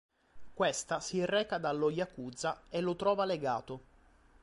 [0.55, 3.81] Questa si reca dallo yakuza e lo trova legato.